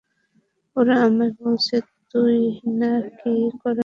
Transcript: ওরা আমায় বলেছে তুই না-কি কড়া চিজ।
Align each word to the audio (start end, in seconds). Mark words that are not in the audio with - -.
ওরা 0.75 0.95
আমায় 1.05 1.33
বলেছে 1.39 1.75
তুই 2.13 2.37
না-কি 2.79 3.31
কড়া 3.53 3.71
চিজ। 3.71 3.79